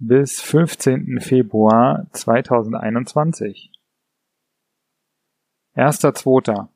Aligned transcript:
bis 0.00 0.40
15. 0.40 1.20
Februar 1.20 2.06
2021. 2.12 3.72
1.2. 5.74 6.68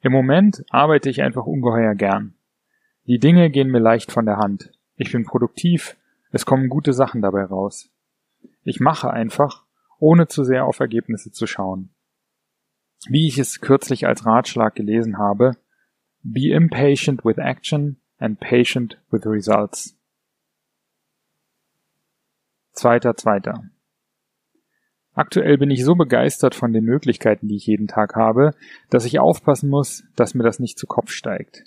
Im 0.00 0.12
Moment 0.12 0.64
arbeite 0.70 1.10
ich 1.10 1.22
einfach 1.22 1.46
ungeheuer 1.46 1.94
gern. 1.94 2.34
Die 3.06 3.20
Dinge 3.20 3.50
gehen 3.50 3.70
mir 3.70 3.78
leicht 3.78 4.10
von 4.10 4.26
der 4.26 4.38
Hand. 4.38 4.72
Ich 4.96 5.12
bin 5.12 5.24
produktiv, 5.24 5.96
es 6.32 6.44
kommen 6.44 6.68
gute 6.68 6.92
Sachen 6.92 7.22
dabei 7.22 7.44
raus. 7.44 7.90
Ich 8.64 8.80
mache 8.80 9.10
einfach, 9.10 9.64
ohne 10.00 10.26
zu 10.26 10.42
sehr 10.42 10.64
auf 10.64 10.80
Ergebnisse 10.80 11.30
zu 11.30 11.46
schauen. 11.46 11.90
Wie 13.06 13.28
ich 13.28 13.38
es 13.38 13.60
kürzlich 13.60 14.06
als 14.06 14.26
Ratschlag 14.26 14.74
gelesen 14.74 15.18
habe, 15.18 15.56
be 16.22 16.50
impatient 16.50 17.24
with 17.24 17.38
action 17.38 18.00
and 18.18 18.40
patient 18.40 18.98
with 19.10 19.24
results. 19.24 19.93
Zweiter, 22.74 23.16
zweiter. 23.16 23.62
Aktuell 25.12 25.58
bin 25.58 25.70
ich 25.70 25.84
so 25.84 25.94
begeistert 25.94 26.56
von 26.56 26.72
den 26.72 26.84
Möglichkeiten, 26.84 27.46
die 27.46 27.54
ich 27.54 27.66
jeden 27.66 27.86
Tag 27.86 28.16
habe, 28.16 28.50
dass 28.90 29.04
ich 29.04 29.20
aufpassen 29.20 29.70
muss, 29.70 30.02
dass 30.16 30.34
mir 30.34 30.42
das 30.42 30.58
nicht 30.58 30.76
zu 30.76 30.88
Kopf 30.88 31.10
steigt. 31.12 31.64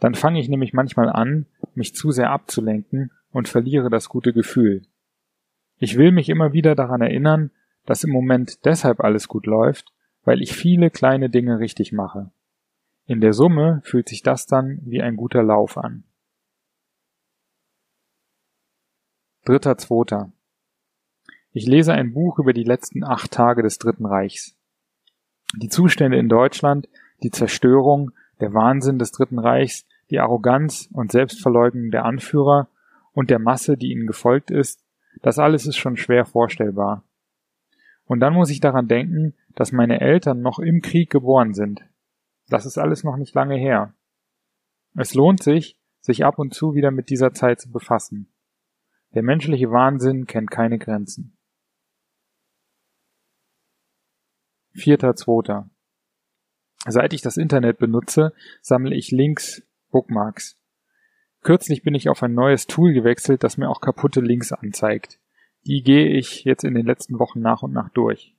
Dann 0.00 0.14
fange 0.14 0.38
ich 0.38 0.50
nämlich 0.50 0.74
manchmal 0.74 1.08
an, 1.08 1.46
mich 1.74 1.94
zu 1.94 2.10
sehr 2.10 2.30
abzulenken 2.30 3.10
und 3.30 3.48
verliere 3.48 3.88
das 3.88 4.10
gute 4.10 4.34
Gefühl. 4.34 4.82
Ich 5.78 5.96
will 5.96 6.12
mich 6.12 6.28
immer 6.28 6.52
wieder 6.52 6.74
daran 6.74 7.00
erinnern, 7.00 7.50
dass 7.86 8.04
im 8.04 8.10
Moment 8.10 8.66
deshalb 8.66 9.00
alles 9.00 9.28
gut 9.28 9.46
läuft, 9.46 9.94
weil 10.24 10.42
ich 10.42 10.54
viele 10.54 10.90
kleine 10.90 11.30
Dinge 11.30 11.58
richtig 11.58 11.92
mache. 11.92 12.30
In 13.06 13.22
der 13.22 13.32
Summe 13.32 13.80
fühlt 13.84 14.10
sich 14.10 14.22
das 14.22 14.46
dann 14.46 14.80
wie 14.82 15.00
ein 15.00 15.16
guter 15.16 15.42
Lauf 15.42 15.78
an. 15.78 16.04
Dritter 19.44 19.76
Zweiter. 19.76 20.33
Ich 21.56 21.66
lese 21.66 21.92
ein 21.92 22.12
Buch 22.12 22.40
über 22.40 22.52
die 22.52 22.64
letzten 22.64 23.04
acht 23.04 23.30
Tage 23.30 23.62
des 23.62 23.78
Dritten 23.78 24.06
Reichs. 24.06 24.56
Die 25.56 25.68
Zustände 25.68 26.18
in 26.18 26.28
Deutschland, 26.28 26.88
die 27.22 27.30
Zerstörung, 27.30 28.10
der 28.40 28.52
Wahnsinn 28.54 28.98
des 28.98 29.12
Dritten 29.12 29.38
Reichs, 29.38 29.86
die 30.10 30.18
Arroganz 30.18 30.88
und 30.92 31.12
Selbstverleugnung 31.12 31.92
der 31.92 32.06
Anführer 32.06 32.66
und 33.12 33.30
der 33.30 33.38
Masse, 33.38 33.76
die 33.76 33.92
ihnen 33.92 34.08
gefolgt 34.08 34.50
ist, 34.50 34.84
das 35.22 35.38
alles 35.38 35.64
ist 35.64 35.76
schon 35.76 35.96
schwer 35.96 36.24
vorstellbar. 36.24 37.04
Und 38.04 38.18
dann 38.18 38.34
muss 38.34 38.50
ich 38.50 38.58
daran 38.58 38.88
denken, 38.88 39.34
dass 39.54 39.70
meine 39.70 40.00
Eltern 40.00 40.40
noch 40.40 40.58
im 40.58 40.82
Krieg 40.82 41.08
geboren 41.08 41.54
sind. 41.54 41.82
Das 42.48 42.66
ist 42.66 42.78
alles 42.78 43.04
noch 43.04 43.16
nicht 43.16 43.32
lange 43.32 43.56
her. 43.56 43.94
Es 44.96 45.14
lohnt 45.14 45.40
sich, 45.40 45.78
sich 46.00 46.24
ab 46.24 46.40
und 46.40 46.52
zu 46.52 46.74
wieder 46.74 46.90
mit 46.90 47.10
dieser 47.10 47.32
Zeit 47.32 47.60
zu 47.60 47.70
befassen. 47.70 48.26
Der 49.14 49.22
menschliche 49.22 49.70
Wahnsinn 49.70 50.26
kennt 50.26 50.50
keine 50.50 50.80
Grenzen. 50.80 51.36
Vierter 54.76 55.14
Zweiter. 55.14 55.70
Seit 56.84 57.12
ich 57.12 57.22
das 57.22 57.36
Internet 57.36 57.78
benutze, 57.78 58.32
sammle 58.60 58.96
ich 58.96 59.12
Links, 59.12 59.62
Bookmarks. 59.90 60.58
Kürzlich 61.42 61.84
bin 61.84 61.94
ich 61.94 62.08
auf 62.08 62.22
ein 62.24 62.34
neues 62.34 62.66
Tool 62.66 62.92
gewechselt, 62.92 63.44
das 63.44 63.56
mir 63.56 63.70
auch 63.70 63.80
kaputte 63.80 64.20
Links 64.20 64.52
anzeigt. 64.52 65.20
Die 65.64 65.82
gehe 65.82 66.08
ich 66.08 66.42
jetzt 66.42 66.64
in 66.64 66.74
den 66.74 66.86
letzten 66.86 67.20
Wochen 67.20 67.40
nach 67.40 67.62
und 67.62 67.72
nach 67.72 67.88
durch. 67.90 68.34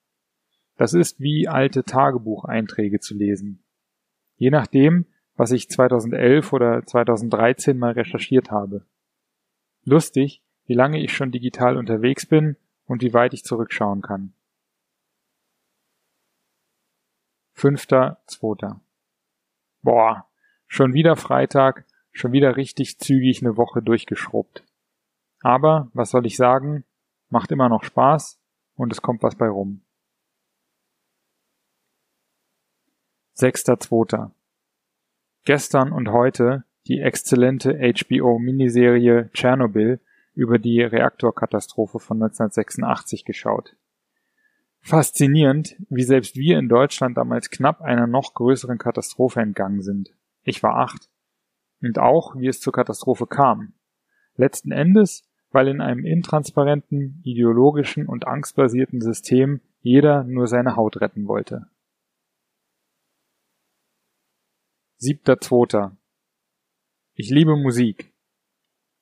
Das 0.76 0.94
ist 0.94 1.22
wie 1.22 1.48
alte 1.48 1.84
Tagebucheinträge 1.84 3.00
zu 3.00 3.16
lesen. 3.16 3.64
Je 4.36 4.50
nachdem, 4.50 5.06
was 5.38 5.52
ich 5.52 5.70
2011 5.70 6.52
oder 6.52 6.86
2013 6.86 7.78
mal 7.78 7.94
recherchiert 7.94 8.52
habe. 8.52 8.86
Lustig, 9.86 10.44
wie 10.66 10.74
lange 10.74 11.02
ich 11.02 11.14
schon 11.14 11.32
digital 11.32 11.78
unterwegs 11.78 12.26
bin 12.26 12.58
und 12.86 13.02
wie 13.02 13.14
weit 13.14 13.34
ich 13.34 13.46
zurückschauen 13.46 14.02
kann. 14.02 14.35
Fünfter, 17.58 18.22
zweiter. 18.28 18.82
Boah, 19.82 20.28
schon 20.68 20.94
wieder 20.94 21.16
Freitag, 21.16 21.86
schon 22.12 22.34
wieder 22.34 22.58
richtig 22.58 23.00
zügig 23.00 23.42
eine 23.42 23.56
Woche 23.56 23.82
durchgeschrubbt. 23.82 24.66
Aber, 25.40 25.90
was 25.94 26.10
soll 26.10 26.26
ich 26.26 26.36
sagen, 26.36 26.84
macht 27.30 27.52
immer 27.52 27.70
noch 27.70 27.86
Spaß 27.86 28.42
und 28.76 28.92
es 28.92 29.02
kommt 29.02 29.24
was 29.24 29.36
bei 29.36 29.48
rum. 29.48 29.86
Sechster, 33.32 33.80
zweiter. 33.80 34.36
Gestern 35.46 35.94
und 35.94 36.12
heute 36.12 36.66
die 36.88 37.00
exzellente 37.00 37.80
HBO-Miniserie 37.80 39.30
Tschernobyl 39.32 40.02
über 40.34 40.60
die 40.60 40.82
Reaktorkatastrophe 40.82 42.00
von 42.00 42.18
1986 42.18 43.24
geschaut. 43.24 43.78
Faszinierend, 44.86 45.78
wie 45.90 46.04
selbst 46.04 46.36
wir 46.36 46.60
in 46.60 46.70
Deutschland 46.70 47.18
damals 47.18 47.50
knapp 47.50 47.82
einer 47.82 48.06
noch 48.06 48.36
größeren 48.36 48.78
Katastrophe 48.78 49.42
entgangen 49.42 49.82
sind. 49.82 50.14
Ich 50.44 50.62
war 50.62 50.76
acht. 50.76 51.10
Und 51.82 51.98
auch, 51.98 52.36
wie 52.36 52.46
es 52.46 52.62
zur 52.62 52.72
Katastrophe 52.72 53.26
kam. 53.26 53.74
Letzten 54.36 54.72
Endes, 54.72 55.28
weil 55.50 55.70
in 55.70 55.82
einem 55.82 56.06
intransparenten, 56.06 57.20
ideologischen 57.24 58.06
und 58.06 58.28
angstbasierten 58.28 59.02
System 59.02 59.60
jeder 59.82 60.24
nur 60.24 60.46
seine 60.46 60.76
Haut 60.76 61.02
retten 61.02 61.28
wollte. 61.28 61.68
Siebter 64.98 65.40
Zweiter. 65.40 65.98
Ich 67.16 67.32
liebe 67.32 67.56
Musik. 67.56 68.14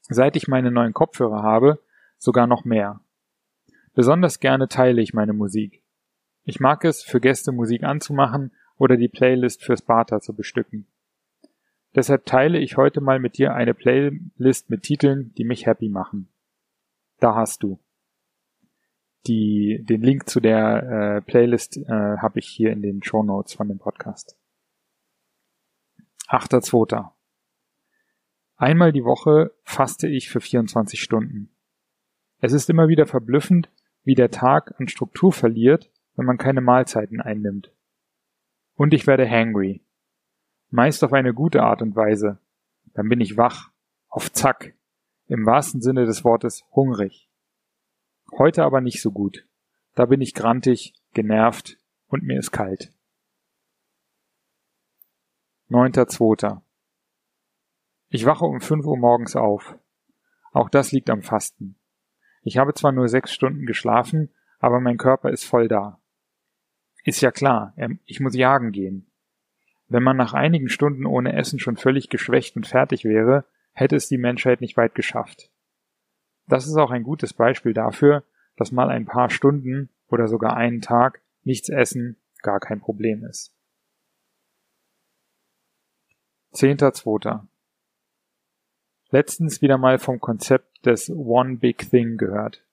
Seit 0.03 0.37
ich 0.37 0.47
meine 0.47 0.71
neuen 0.71 0.93
Kopfhörer 0.93 1.43
habe, 1.43 1.83
sogar 2.19 2.47
noch 2.47 2.63
mehr. 2.63 3.02
Besonders 3.93 4.39
gerne 4.39 4.67
teile 4.67 5.01
ich 5.01 5.13
meine 5.13 5.33
Musik. 5.33 5.83
Ich 6.43 6.59
mag 6.59 6.83
es, 6.83 7.03
für 7.03 7.21
Gäste 7.21 7.51
Musik 7.51 7.83
anzumachen 7.83 8.51
oder 8.77 8.97
die 8.97 9.07
Playlist 9.07 9.63
fürs 9.63 9.81
Bata 9.81 10.19
zu 10.19 10.35
bestücken. 10.35 10.87
Deshalb 11.95 12.25
teile 12.25 12.57
ich 12.57 12.75
heute 12.75 13.01
mal 13.01 13.19
mit 13.19 13.37
dir 13.37 13.53
eine 13.53 13.73
Playlist 13.73 14.69
mit 14.69 14.83
Titeln, 14.83 15.33
die 15.35 15.45
mich 15.45 15.67
happy 15.67 15.89
machen. 15.89 16.29
Da 17.19 17.35
hast 17.35 17.61
du. 17.61 17.79
Die, 19.27 19.85
den 19.87 20.01
Link 20.01 20.27
zu 20.27 20.41
der 20.41 20.83
äh, 20.83 21.21
Playlist 21.21 21.77
äh, 21.77 22.17
habe 22.17 22.39
ich 22.39 22.47
hier 22.47 22.71
in 22.71 22.81
den 22.81 23.03
Show 23.03 23.23
Notes 23.23 23.53
von 23.53 23.69
dem 23.69 23.77
Podcast. 23.77 24.37
8.2. 26.27 27.11
Einmal 28.55 28.91
die 28.91 29.03
Woche 29.03 29.51
faste 29.63 30.07
ich 30.07 30.29
für 30.29 30.41
24 30.41 30.99
Stunden. 30.99 31.55
Es 32.39 32.53
ist 32.53 32.69
immer 32.69 32.87
wieder 32.87 33.05
verblüffend, 33.05 33.69
wie 34.03 34.15
der 34.15 34.31
Tag 34.31 34.79
an 34.79 34.87
Struktur 34.87 35.31
verliert, 35.31 35.91
wenn 36.15 36.25
man 36.25 36.37
keine 36.37 36.61
Mahlzeiten 36.61 37.21
einnimmt. 37.21 37.71
Und 38.75 38.93
ich 38.93 39.07
werde 39.07 39.29
hangry. 39.29 39.81
Meist 40.69 41.03
auf 41.03 41.13
eine 41.13 41.33
gute 41.33 41.63
Art 41.63 41.81
und 41.81 41.95
Weise. 41.95 42.39
Dann 42.93 43.09
bin 43.09 43.21
ich 43.21 43.37
wach, 43.37 43.71
auf 44.09 44.31
Zack, 44.31 44.75
im 45.27 45.45
wahrsten 45.45 45.81
Sinne 45.81 46.05
des 46.05 46.23
Wortes 46.23 46.63
hungrig. 46.71 47.29
Heute 48.37 48.63
aber 48.63 48.81
nicht 48.81 49.01
so 49.01 49.11
gut. 49.11 49.47
Da 49.95 50.05
bin 50.05 50.21
ich 50.21 50.33
grantig, 50.33 50.93
genervt 51.13 51.77
und 52.07 52.23
mir 52.23 52.39
ist 52.39 52.51
kalt. 52.51 52.91
Neunter 55.67 56.07
Zweiter. 56.07 56.63
Ich 58.09 58.25
wache 58.25 58.45
um 58.45 58.61
fünf 58.61 58.85
Uhr 58.85 58.97
morgens 58.97 59.35
auf. 59.35 59.75
Auch 60.51 60.69
das 60.69 60.91
liegt 60.91 61.09
am 61.09 61.23
Fasten. 61.23 61.75
Ich 62.43 62.57
habe 62.57 62.73
zwar 62.73 62.91
nur 62.91 63.07
sechs 63.07 63.33
Stunden 63.33 63.65
geschlafen, 63.65 64.29
aber 64.59 64.79
mein 64.79 64.97
Körper 64.97 65.31
ist 65.31 65.45
voll 65.45 65.67
da. 65.67 65.99
Ist 67.03 67.21
ja 67.21 67.31
klar, 67.31 67.73
ich 68.05 68.19
muss 68.19 68.35
jagen 68.35 68.71
gehen. 68.71 69.07
Wenn 69.87 70.03
man 70.03 70.17
nach 70.17 70.33
einigen 70.33 70.69
Stunden 70.69 71.05
ohne 71.05 71.33
Essen 71.33 71.59
schon 71.59 71.77
völlig 71.77 72.09
geschwächt 72.09 72.55
und 72.55 72.67
fertig 72.67 73.03
wäre, 73.03 73.45
hätte 73.73 73.95
es 73.95 74.07
die 74.07 74.17
Menschheit 74.17 74.61
nicht 74.61 74.77
weit 74.77 74.95
geschafft. 74.95 75.49
Das 76.47 76.67
ist 76.67 76.75
auch 76.75 76.91
ein 76.91 77.03
gutes 77.03 77.33
Beispiel 77.33 77.73
dafür, 77.73 78.23
dass 78.55 78.71
mal 78.71 78.89
ein 78.89 79.05
paar 79.05 79.29
Stunden 79.29 79.89
oder 80.07 80.27
sogar 80.27 80.55
einen 80.55 80.81
Tag 80.81 81.21
nichts 81.43 81.69
essen 81.69 82.17
gar 82.41 82.59
kein 82.59 82.79
Problem 82.79 83.23
ist. 83.23 83.53
Zehnter 86.51 86.93
Zweiter. 86.93 87.47
Letztens 89.13 89.61
wieder 89.61 89.77
mal 89.77 89.99
vom 89.99 90.19
Konzept 90.19 90.87
des 90.87 91.11
One 91.11 91.57
Big 91.57 91.87
Thing 91.91 92.17
gehört. 92.17 92.63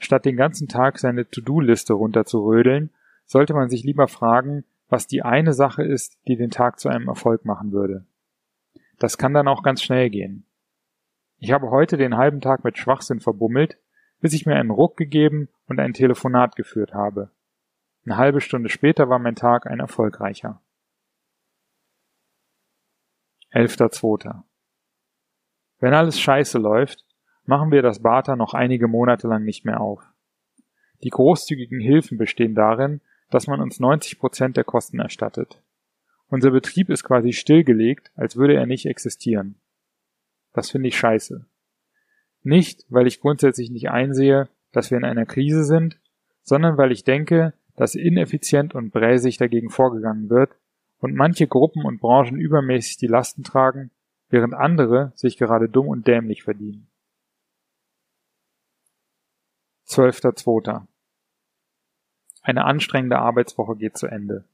Statt 0.00 0.24
den 0.24 0.36
ganzen 0.36 0.66
Tag 0.66 0.98
seine 0.98 1.30
To-Do-Liste 1.30 1.92
runterzurödeln, 1.92 2.90
sollte 3.26 3.54
man 3.54 3.68
sich 3.68 3.84
lieber 3.84 4.08
fragen, 4.08 4.64
was 4.88 5.06
die 5.06 5.22
eine 5.22 5.52
Sache 5.52 5.84
ist, 5.84 6.18
die 6.26 6.34
den 6.34 6.50
Tag 6.50 6.80
zu 6.80 6.88
einem 6.88 7.06
Erfolg 7.06 7.44
machen 7.44 7.70
würde. 7.70 8.04
Das 8.98 9.18
kann 9.18 9.34
dann 9.34 9.46
auch 9.46 9.62
ganz 9.62 9.80
schnell 9.80 10.10
gehen. 10.10 10.44
Ich 11.38 11.52
habe 11.52 11.70
heute 11.70 11.96
den 11.96 12.16
halben 12.16 12.40
Tag 12.40 12.64
mit 12.64 12.76
Schwachsinn 12.76 13.20
verbummelt, 13.20 13.78
bis 14.20 14.32
ich 14.32 14.46
mir 14.46 14.56
einen 14.56 14.72
Ruck 14.72 14.96
gegeben 14.96 15.48
und 15.68 15.78
ein 15.78 15.92
Telefonat 15.92 16.56
geführt 16.56 16.92
habe. 16.92 17.30
Eine 18.04 18.16
halbe 18.16 18.40
Stunde 18.40 18.68
später 18.68 19.08
war 19.08 19.20
mein 19.20 19.36
Tag 19.36 19.68
ein 19.68 19.78
erfolgreicher. 19.78 20.60
11.2. 23.52 24.42
Wenn 25.80 25.94
alles 25.94 26.18
scheiße 26.20 26.58
läuft, 26.58 27.04
machen 27.44 27.70
wir 27.70 27.82
das 27.82 28.00
Barter 28.00 28.36
noch 28.36 28.54
einige 28.54 28.88
Monate 28.88 29.28
lang 29.28 29.44
nicht 29.44 29.64
mehr 29.64 29.80
auf. 29.80 30.02
Die 31.02 31.10
großzügigen 31.10 31.80
Hilfen 31.80 32.18
bestehen 32.18 32.54
darin, 32.54 33.00
dass 33.30 33.46
man 33.46 33.60
uns 33.60 33.78
90 33.78 34.18
Prozent 34.18 34.56
der 34.56 34.64
Kosten 34.64 34.98
erstattet. 34.98 35.62
Unser 36.28 36.50
Betrieb 36.50 36.90
ist 36.90 37.04
quasi 37.04 37.32
stillgelegt, 37.32 38.10
als 38.16 38.36
würde 38.36 38.54
er 38.54 38.66
nicht 38.66 38.86
existieren. 38.86 39.56
Das 40.52 40.70
finde 40.70 40.88
ich 40.88 40.98
scheiße. 40.98 41.46
Nicht, 42.42 42.84
weil 42.88 43.06
ich 43.06 43.20
grundsätzlich 43.20 43.70
nicht 43.70 43.90
einsehe, 43.90 44.48
dass 44.72 44.90
wir 44.90 44.98
in 44.98 45.04
einer 45.04 45.26
Krise 45.26 45.64
sind, 45.64 45.98
sondern 46.42 46.76
weil 46.76 46.92
ich 46.92 47.04
denke, 47.04 47.54
dass 47.76 47.94
ineffizient 47.94 48.74
und 48.74 48.90
bräsig 48.90 49.36
dagegen 49.38 49.70
vorgegangen 49.70 50.28
wird 50.28 50.50
und 50.98 51.14
manche 51.14 51.46
Gruppen 51.46 51.84
und 51.84 52.00
Branchen 52.00 52.38
übermäßig 52.38 52.96
die 52.96 53.06
Lasten 53.06 53.44
tragen, 53.44 53.90
während 54.28 54.54
andere 54.54 55.12
sich 55.14 55.36
gerade 55.36 55.68
dumm 55.68 55.88
und 55.88 56.06
dämlich 56.06 56.42
verdienen. 56.42 56.88
12.2. 59.86 60.86
Eine 62.42 62.64
anstrengende 62.64 63.18
Arbeitswoche 63.18 63.76
geht 63.76 63.96
zu 63.96 64.06
Ende. 64.06 64.44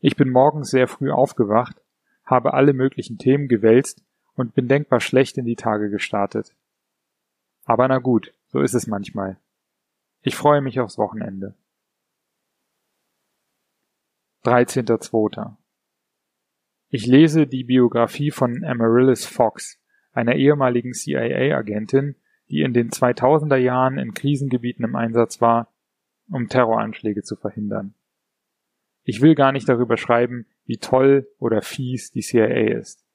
Ich 0.00 0.16
bin 0.16 0.30
morgens 0.30 0.70
sehr 0.70 0.88
früh 0.88 1.12
aufgewacht, 1.12 1.80
habe 2.24 2.54
alle 2.54 2.72
möglichen 2.72 3.18
Themen 3.18 3.48
gewälzt 3.48 4.02
und 4.34 4.54
bin 4.54 4.66
denkbar 4.66 5.00
schlecht 5.00 5.38
in 5.38 5.44
die 5.44 5.56
Tage 5.56 5.90
gestartet. 5.90 6.54
Aber 7.64 7.86
na 7.86 7.98
gut, 7.98 8.34
so 8.48 8.60
ist 8.60 8.74
es 8.74 8.86
manchmal. 8.86 9.36
Ich 10.22 10.34
freue 10.36 10.60
mich 10.60 10.80
aufs 10.80 10.98
Wochenende. 10.98 11.54
13.2. 14.44 15.54
Ich 16.94 17.06
lese 17.06 17.46
die 17.46 17.64
Biografie 17.64 18.30
von 18.30 18.64
Amaryllis 18.64 19.24
Fox, 19.24 19.80
einer 20.12 20.34
ehemaligen 20.34 20.92
CIA-Agentin, 20.92 22.16
die 22.50 22.60
in 22.60 22.74
den 22.74 22.90
2000er 22.90 23.56
Jahren 23.56 23.96
in 23.96 24.12
Krisengebieten 24.12 24.84
im 24.84 24.94
Einsatz 24.94 25.40
war, 25.40 25.72
um 26.28 26.48
Terroranschläge 26.48 27.22
zu 27.22 27.34
verhindern. 27.34 27.94
Ich 29.04 29.22
will 29.22 29.34
gar 29.34 29.52
nicht 29.52 29.66
darüber 29.70 29.96
schreiben, 29.96 30.44
wie 30.66 30.76
toll 30.76 31.26
oder 31.38 31.62
fies 31.62 32.10
die 32.10 32.20
CIA 32.20 32.76
ist, 32.76 33.06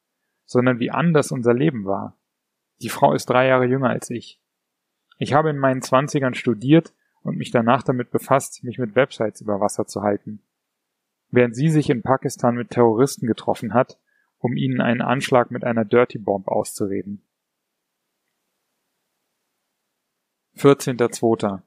sondern 0.44 0.80
wie 0.80 0.90
anders 0.90 1.32
unser 1.32 1.54
Leben 1.54 1.86
war. 1.86 2.18
Die 2.82 2.90
Frau 2.90 3.14
ist 3.14 3.28
drei 3.28 3.46
Jahre 3.46 3.68
jünger 3.68 3.90
als 3.90 4.10
ich. 4.10 4.42
Ich 5.20 5.34
habe 5.34 5.52
in 5.52 5.58
meinen 5.60 5.84
Zwanzigern 5.84 6.34
studiert 6.34 6.96
und 7.22 7.38
mich 7.38 7.52
danach 7.52 7.84
damit 7.84 8.10
befasst, 8.10 8.64
mich 8.64 8.80
mit 8.80 8.96
Websites 8.96 9.40
über 9.40 9.62
Wasser 9.62 9.86
zu 9.86 10.02
halten. 10.02 10.42
Während 11.30 11.56
sie 11.56 11.70
sich 11.70 11.90
in 11.90 12.02
Pakistan 12.02 12.56
mit 12.56 12.70
Terroristen 12.70 13.28
getroffen 13.28 13.74
hat, 13.74 13.98
um 14.40 14.56
ihnen 14.56 14.82
einen 14.82 15.02
Anschlag 15.02 15.52
mit 15.52 15.64
einer 15.64 15.86
Dirty 15.86 16.20
Bomb 16.20 16.48
auszureden. 16.48 17.22
14.2. 20.58 21.62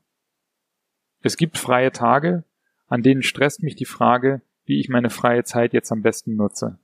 Es 1.22 1.36
gibt 1.36 1.58
freie 1.58 1.92
Tage, 1.92 2.44
an 2.88 3.02
denen 3.02 3.22
stresst 3.22 3.62
mich 3.62 3.76
die 3.76 3.84
Frage, 3.84 4.40
wie 4.64 4.80
ich 4.80 4.88
meine 4.88 5.10
freie 5.10 5.44
Zeit 5.44 5.72
jetzt 5.72 5.92
am 5.92 6.02
besten 6.02 6.36
nutze. 6.36 6.78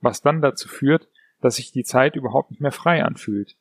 Was 0.00 0.20
dann 0.20 0.42
dazu 0.42 0.68
führt, 0.68 1.08
dass 1.40 1.56
sich 1.56 1.72
die 1.72 1.84
Zeit 1.84 2.14
überhaupt 2.16 2.50
nicht 2.50 2.60
mehr 2.60 2.72
frei 2.72 3.02
anfühlt. 3.02 3.56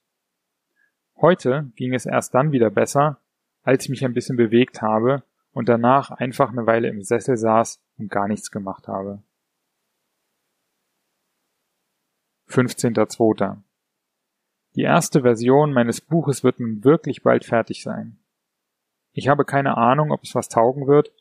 Heute 1.19 1.71
ging 1.75 1.93
es 1.93 2.05
erst 2.05 2.33
dann 2.33 2.51
wieder 2.51 2.69
besser, 2.69 3.19
als 3.63 3.85
ich 3.85 3.89
mich 3.89 4.05
ein 4.05 4.13
bisschen 4.13 4.37
bewegt 4.37 4.81
habe 4.81 5.23
und 5.53 5.69
danach 5.69 6.11
einfach 6.11 6.51
eine 6.51 6.65
Weile 6.65 6.89
im 6.89 7.03
Sessel 7.03 7.37
saß 7.37 7.79
und 8.01 8.11
gar 8.11 8.27
nichts 8.27 8.51
gemacht 8.51 8.87
habe. 8.87 9.21
15.2. 12.49 13.57
Die 14.75 14.81
erste 14.81 15.21
Version 15.21 15.73
meines 15.73 16.01
Buches 16.01 16.43
wird 16.43 16.59
nun 16.59 16.83
wirklich 16.83 17.23
bald 17.23 17.45
fertig 17.45 17.83
sein. 17.83 18.17
Ich 19.13 19.27
habe 19.27 19.45
keine 19.45 19.77
Ahnung, 19.77 20.11
ob 20.11 20.23
es 20.23 20.35
was 20.35 20.49
taugen 20.49 20.87
wird, 20.87 21.11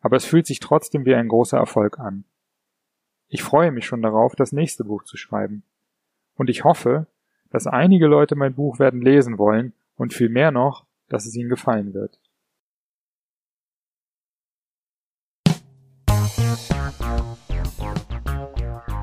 aber 0.00 0.16
es 0.16 0.24
fühlt 0.24 0.46
sich 0.46 0.60
trotzdem 0.60 1.04
wie 1.04 1.14
ein 1.14 1.28
großer 1.28 1.58
Erfolg 1.58 1.98
an. 1.98 2.24
Ich 3.28 3.42
freue 3.42 3.72
mich 3.72 3.86
schon 3.86 4.02
darauf, 4.02 4.34
das 4.34 4.52
nächste 4.52 4.84
Buch 4.84 5.04
zu 5.04 5.16
schreiben. 5.16 5.62
Und 6.34 6.50
ich 6.50 6.64
hoffe, 6.64 7.06
dass 7.50 7.66
einige 7.66 8.06
Leute 8.06 8.36
mein 8.36 8.54
Buch 8.54 8.78
werden 8.78 9.02
lesen 9.02 9.38
wollen 9.38 9.72
und 9.96 10.14
viel 10.14 10.28
mehr 10.28 10.50
noch, 10.50 10.84
dass 11.08 11.26
es 11.26 11.34
ihnen 11.36 11.50
gefallen 11.50 11.94
wird. 11.94 12.18